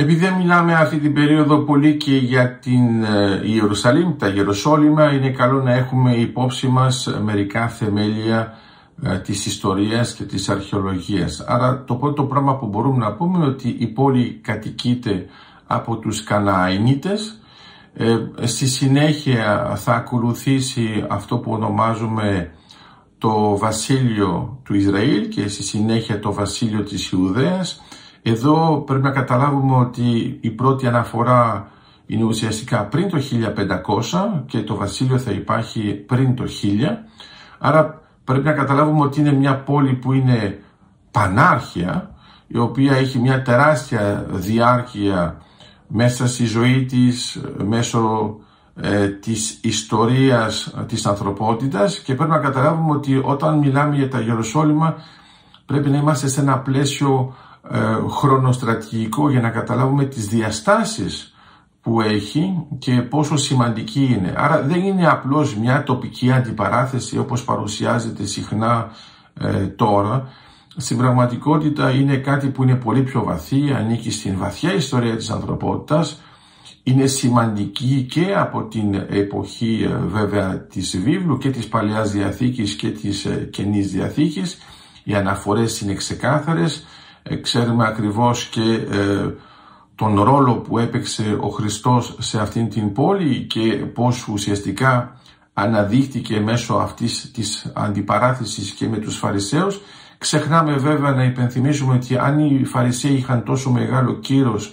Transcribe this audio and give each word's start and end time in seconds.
Επειδή 0.00 0.20
δεν 0.20 0.34
μιλάμε 0.34 0.74
αυτή 0.74 0.98
την 0.98 1.12
περίοδο 1.12 1.58
πολύ 1.58 1.96
και 1.96 2.16
για 2.16 2.58
την 2.58 3.04
ε, 3.04 3.40
Ιερουσαλήμ, 3.44 4.16
τα 4.16 4.28
Γεροσόλυμα, 4.28 5.12
είναι 5.12 5.30
καλό 5.30 5.62
να 5.62 5.72
έχουμε 5.72 6.14
υπόψη 6.14 6.68
μας 6.68 7.18
μερικά 7.22 7.68
θεμέλια 7.68 8.54
ε, 9.02 9.18
της 9.18 9.46
ιστορίας 9.46 10.14
και 10.14 10.24
της 10.24 10.48
αρχαιολογίας. 10.48 11.44
Άρα 11.46 11.84
το 11.84 11.94
πρώτο 11.94 12.24
πράγμα 12.24 12.56
που 12.56 12.66
μπορούμε 12.66 12.98
να 12.98 13.12
πούμε 13.12 13.36
είναι 13.36 13.46
ότι 13.46 13.76
η 13.78 13.86
πόλη 13.86 14.40
κατοικείται 14.42 15.26
από 15.66 15.96
τους 15.96 16.22
Καναανίτες. 16.22 17.40
Ε, 17.94 18.16
στη 18.46 18.66
συνέχεια 18.66 19.72
θα 19.76 19.94
ακολουθήσει 19.94 21.06
αυτό 21.08 21.38
που 21.38 21.52
ονομάζουμε 21.52 22.50
το 23.18 23.56
βασίλειο 23.58 24.60
του 24.64 24.74
Ισραήλ 24.74 25.28
και 25.28 25.48
στη 25.48 25.62
συνέχεια 25.62 26.20
το 26.20 26.32
βασίλειο 26.32 26.82
της 26.82 27.10
Ιουδαίας 27.10 27.82
εδώ 28.28 28.82
πρέπει 28.86 29.02
να 29.02 29.10
καταλάβουμε 29.10 29.76
ότι 29.76 30.38
η 30.40 30.50
πρώτη 30.50 30.86
αναφορά 30.86 31.68
είναι 32.06 32.24
ουσιαστικά 32.24 32.84
πριν 32.84 33.08
το 33.08 33.18
1500 34.10 34.42
και 34.46 34.62
το 34.62 34.74
βασίλειο 34.74 35.18
θα 35.18 35.30
υπάρχει 35.30 35.92
πριν 35.94 36.34
το 36.36 36.44
1000. 36.44 36.46
Άρα 37.58 38.02
πρέπει 38.24 38.44
να 38.44 38.52
καταλάβουμε 38.52 39.04
ότι 39.04 39.20
είναι 39.20 39.32
μια 39.32 39.56
πόλη 39.56 39.92
που 39.92 40.12
είναι 40.12 40.58
πανάρχια, 41.10 42.10
η 42.46 42.58
οποία 42.58 42.92
έχει 42.92 43.18
μια 43.18 43.42
τεράστια 43.42 44.26
διάρκεια 44.30 45.42
μέσα 45.86 46.26
στη 46.26 46.44
ζωή 46.44 46.84
της, 46.84 47.40
μέσω 47.64 48.34
ε, 48.80 49.08
της 49.08 49.58
ιστορίας 49.62 50.74
της 50.86 51.06
ανθρωπότητας 51.06 51.98
και 51.98 52.14
πρέπει 52.14 52.30
να 52.30 52.38
καταλάβουμε 52.38 52.92
ότι 52.92 53.20
όταν 53.24 53.58
μιλάμε 53.58 53.96
για 53.96 54.08
τα 54.10 54.20
Γεροσόλυμα 54.20 54.96
πρέπει 55.66 55.90
να 55.90 55.96
είμαστε 55.96 56.28
σε 56.28 56.40
ένα 56.40 56.58
πλαίσιο 56.58 57.34
ε, 57.36 57.47
χρονοστρατηγικό 58.10 59.30
για 59.30 59.40
να 59.40 59.50
καταλάβουμε 59.50 60.04
τις 60.04 60.26
διαστάσεις 60.26 61.32
που 61.88 62.00
έχει 62.00 62.66
και 62.78 63.02
πόσο 63.02 63.36
σημαντική 63.36 64.16
είναι. 64.18 64.34
Άρα 64.36 64.62
δεν 64.62 64.82
είναι 64.82 65.08
απλώς 65.08 65.56
μια 65.56 65.82
τοπική 65.82 66.32
αντιπαράθεση 66.32 67.18
όπως 67.18 67.44
παρουσιάζεται 67.44 68.24
συχνά 68.24 68.90
ε, 69.40 69.66
τώρα. 69.66 70.28
Στην 70.76 70.96
πραγματικότητα 70.96 71.90
είναι 71.90 72.16
κάτι 72.16 72.48
που 72.48 72.62
είναι 72.62 72.74
πολύ 72.74 73.02
πιο 73.02 73.24
βαθύ, 73.24 73.72
ανήκει 73.72 74.10
στην 74.10 74.38
βαθιά 74.38 74.74
ιστορία 74.74 75.16
της 75.16 75.30
ανθρωπότητας, 75.30 76.20
είναι 76.82 77.06
σημαντική 77.06 78.06
και 78.10 78.34
από 78.36 78.62
την 78.62 78.94
εποχή 78.94 79.88
ε, 79.90 80.06
βέβαια 80.06 80.58
της 80.58 80.98
βίβλου 80.98 81.38
και 81.38 81.50
της 81.50 81.68
Παλαιάς 81.68 82.10
Διαθήκης 82.10 82.74
και 82.74 82.90
της 82.90 83.26
Καινής 83.50 83.90
Διαθήκης. 83.90 84.58
Οι 85.04 85.14
αναφορές 85.14 85.80
είναι 85.80 85.94
ξεκάθαρες 85.94 86.76
ε, 86.76 86.86
ξέρουμε 87.36 87.86
ακριβώς 87.86 88.44
και 88.44 88.72
ε, 88.72 89.34
τον 89.94 90.22
ρόλο 90.22 90.54
που 90.54 90.78
έπαιξε 90.78 91.38
ο 91.40 91.48
Χριστός 91.48 92.16
σε 92.18 92.40
αυτήν 92.40 92.68
την 92.68 92.92
πόλη 92.92 93.46
και 93.46 93.72
πώς 93.72 94.28
ουσιαστικά 94.28 95.20
αναδείχτηκε 95.52 96.40
μέσω 96.40 96.74
αυτής 96.74 97.30
της 97.30 97.72
αντιπαράθεσης 97.74 98.70
και 98.70 98.88
με 98.88 98.96
τους 98.96 99.16
Φαρισαίους. 99.16 99.80
Ξεχνάμε 100.18 100.72
βέβαια 100.72 101.10
να 101.10 101.24
υπενθυμίσουμε 101.24 101.94
ότι 101.94 102.18
αν 102.18 102.38
οι 102.38 102.64
Φαρισαίοι 102.64 103.12
είχαν 103.12 103.44
τόσο 103.44 103.70
μεγάλο 103.70 104.14
κύρος 104.14 104.72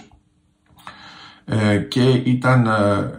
ε, 1.44 1.78
και 1.78 2.10
ήταν 2.10 2.68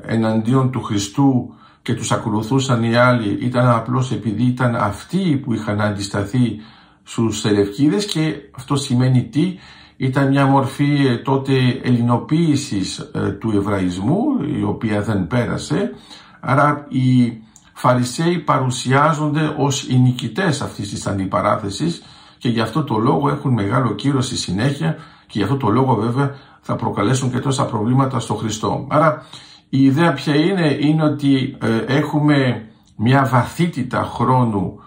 εναντίον 0.06 0.72
του 0.72 0.84
Χριστού 0.84 1.54
και 1.82 1.94
τους 1.94 2.12
ακολουθούσαν 2.12 2.84
οι 2.84 2.96
άλλοι, 2.96 3.38
ήταν 3.42 3.70
απλώς 3.70 4.12
επειδή 4.12 4.44
ήταν 4.44 4.76
αυτοί 4.76 5.42
που 5.44 5.54
είχαν 5.54 5.82
αντισταθεί 5.82 6.60
στους 7.08 7.39
Σελευκίδες 7.39 8.05
και 8.05 8.36
αυτό 8.58 8.75
σημαίνει 8.75 9.23
τι; 9.23 9.58
Ήταν 9.97 10.27
μια 10.27 10.45
μορφή 10.45 11.05
ε, 11.08 11.17
τότε 11.17 11.53
ελληνοποίησης 11.83 12.97
ε, 13.00 13.30
του 13.30 13.52
Εβραϊσμού 13.55 14.22
η 14.59 14.63
οποία 14.63 15.02
δεν 15.02 15.28
πέρασε 15.28 15.91
άρα 16.39 16.85
οι 16.89 17.38
Φαρισαίοι 17.73 18.38
παρουσιάζονται 18.38 19.55
ως 19.58 19.88
οι 19.89 19.97
νικητές 20.00 20.62
αυτής 20.62 20.90
της 20.90 21.07
αντιπαράθεσης 21.07 22.03
και 22.38 22.50
γι' 22.50 22.62
αυτό 22.62 22.84
το 22.84 22.97
λόγο 22.97 23.29
έχουν 23.29 23.53
μεγάλο 23.53 23.94
κύριο 23.94 24.22
στη 24.22 24.38
συνέχεια 24.38 24.96
και 25.28 25.38
γι' 25.38 25.44
αυτό 25.44 25.57
το 25.57 25.69
λόγο 25.69 25.96
βέβαια 25.96 26.35
θα 26.62 26.75
προκαλέσουν 26.75 27.31
και 27.31 27.40
τόσα 27.40 27.66
προβλήματα 27.66 28.19
στο 28.19 28.34
Χριστό. 28.34 28.88
Άρα 28.90 29.25
η 29.69 29.84
ιδέα 29.84 30.13
ποια 30.13 30.35
είναι, 30.35 30.78
είναι 30.79 31.03
ότι 31.03 31.57
ε, 31.62 31.78
έχουμε 31.78 32.67
μια 32.96 33.25
βαθύτητα 33.25 34.03
χρόνου 34.03 34.79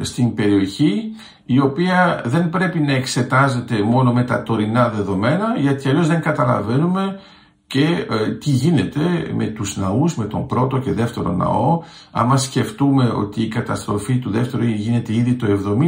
στην 0.00 0.34
περιοχή 0.34 1.12
η 1.46 1.60
οποία 1.60 2.22
δεν 2.24 2.48
πρέπει 2.48 2.78
να 2.78 2.92
εξετάζεται 2.92 3.82
μόνο 3.82 4.12
με 4.12 4.24
τα 4.24 4.42
τωρινά 4.42 4.88
δεδομένα 4.88 5.56
γιατί 5.58 5.88
αλλιώς 5.88 6.06
δεν 6.06 6.20
καταλαβαίνουμε 6.20 7.20
και 7.66 8.06
ε, 8.10 8.28
τι 8.30 8.50
γίνεται 8.50 9.30
με 9.34 9.46
τους 9.46 9.76
ναούς, 9.76 10.16
με 10.16 10.24
τον 10.24 10.46
πρώτο 10.46 10.78
και 10.78 10.92
δεύτερο 10.92 11.32
ναό. 11.32 11.82
Άμα 12.10 12.36
σκεφτούμε 12.36 13.04
ότι 13.04 13.42
η 13.42 13.48
καταστροφή 13.48 14.18
του 14.18 14.30
δεύτερου 14.30 14.64
γίνεται 14.64 15.14
ήδη 15.14 15.34
το 15.34 15.46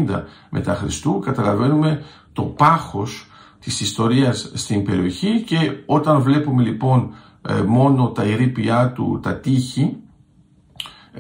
70 0.08 0.22
μετά 0.50 0.74
Χριστού, 0.74 1.18
καταλαβαίνουμε 1.18 2.02
το 2.32 2.42
πάχος 2.42 3.26
της 3.60 3.80
ιστορίας 3.80 4.50
στην 4.54 4.84
περιοχή 4.84 5.42
και 5.42 5.56
όταν 5.86 6.20
βλέπουμε 6.20 6.62
λοιπόν 6.62 7.14
ε, 7.48 7.62
μόνο 7.62 8.08
τα 8.08 8.22
ερήπια 8.22 8.92
του, 8.94 9.20
τα 9.22 9.34
τείχη, 9.34 9.82
ε, 9.82 10.07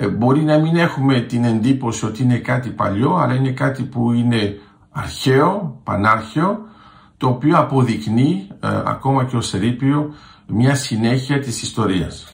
μπορεί 0.06 0.40
να 0.40 0.58
μην 0.58 0.76
έχουμε 0.76 1.20
την 1.20 1.44
εντύπωση 1.44 2.06
ότι 2.06 2.22
είναι 2.22 2.38
κάτι 2.38 2.70
παλιό, 2.70 3.14
αλλά 3.14 3.34
είναι 3.34 3.50
κάτι 3.50 3.82
που 3.82 4.12
είναι 4.12 4.58
αρχαίο, 4.90 5.80
πανάρχαιο, 5.84 6.66
το 7.16 7.28
οποίο 7.28 7.58
αποδεικνύει 7.58 8.48
ε, 8.60 8.68
ακόμα 8.84 9.24
και 9.24 9.36
ως 9.36 9.54
ερείπιο 9.54 10.14
μια 10.46 10.74
συνέχεια 10.74 11.40
της 11.40 11.62
ιστορίας. 11.62 12.30